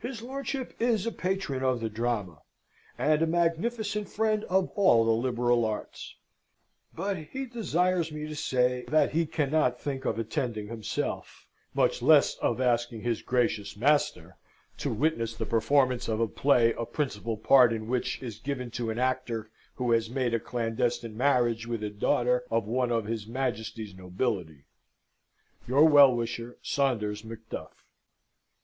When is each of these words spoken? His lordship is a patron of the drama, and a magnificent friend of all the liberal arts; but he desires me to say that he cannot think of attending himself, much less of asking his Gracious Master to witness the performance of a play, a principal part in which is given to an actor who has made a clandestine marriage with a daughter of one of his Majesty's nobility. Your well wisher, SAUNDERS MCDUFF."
His 0.00 0.22
lordship 0.22 0.74
is 0.80 1.06
a 1.06 1.12
patron 1.12 1.62
of 1.62 1.78
the 1.78 1.88
drama, 1.88 2.42
and 2.98 3.22
a 3.22 3.28
magnificent 3.28 4.08
friend 4.08 4.42
of 4.46 4.70
all 4.74 5.04
the 5.04 5.12
liberal 5.12 5.64
arts; 5.64 6.16
but 6.92 7.16
he 7.16 7.46
desires 7.46 8.10
me 8.10 8.26
to 8.26 8.34
say 8.34 8.84
that 8.88 9.12
he 9.12 9.24
cannot 9.24 9.80
think 9.80 10.04
of 10.04 10.18
attending 10.18 10.66
himself, 10.66 11.46
much 11.74 12.02
less 12.02 12.34
of 12.38 12.60
asking 12.60 13.02
his 13.02 13.22
Gracious 13.22 13.76
Master 13.76 14.36
to 14.78 14.92
witness 14.92 15.36
the 15.36 15.46
performance 15.46 16.08
of 16.08 16.18
a 16.18 16.26
play, 16.26 16.72
a 16.76 16.84
principal 16.84 17.36
part 17.36 17.72
in 17.72 17.86
which 17.86 18.20
is 18.20 18.40
given 18.40 18.68
to 18.72 18.90
an 18.90 18.98
actor 18.98 19.48
who 19.76 19.92
has 19.92 20.10
made 20.10 20.34
a 20.34 20.40
clandestine 20.40 21.16
marriage 21.16 21.68
with 21.68 21.84
a 21.84 21.90
daughter 21.90 22.42
of 22.50 22.66
one 22.66 22.90
of 22.90 23.04
his 23.04 23.28
Majesty's 23.28 23.94
nobility. 23.94 24.64
Your 25.68 25.84
well 25.84 26.12
wisher, 26.12 26.58
SAUNDERS 26.62 27.22
MCDUFF." 27.22 27.84